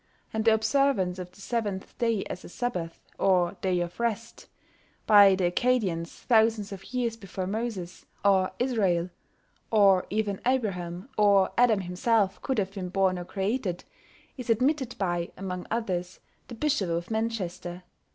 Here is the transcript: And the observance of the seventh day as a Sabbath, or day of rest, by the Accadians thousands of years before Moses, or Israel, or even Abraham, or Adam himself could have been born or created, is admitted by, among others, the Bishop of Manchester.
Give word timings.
And 0.33 0.45
the 0.45 0.53
observance 0.55 1.19
of 1.19 1.31
the 1.31 1.41
seventh 1.41 1.95
day 1.99 2.23
as 2.23 2.43
a 2.43 2.49
Sabbath, 2.49 3.03
or 3.19 3.51
day 3.61 3.79
of 3.81 3.99
rest, 3.99 4.47
by 5.05 5.35
the 5.35 5.51
Accadians 5.51 6.07
thousands 6.23 6.71
of 6.71 6.91
years 6.91 7.15
before 7.15 7.45
Moses, 7.45 8.07
or 8.25 8.51
Israel, 8.57 9.11
or 9.69 10.07
even 10.09 10.41
Abraham, 10.43 11.07
or 11.19 11.51
Adam 11.55 11.81
himself 11.81 12.41
could 12.41 12.57
have 12.57 12.73
been 12.73 12.89
born 12.89 13.19
or 13.19 13.25
created, 13.25 13.83
is 14.37 14.49
admitted 14.49 14.95
by, 14.97 15.29
among 15.37 15.67
others, 15.69 16.19
the 16.47 16.55
Bishop 16.55 16.89
of 16.89 17.11
Manchester. 17.11 17.83